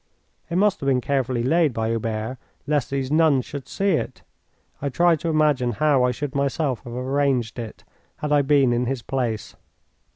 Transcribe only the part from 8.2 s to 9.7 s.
I been in his place.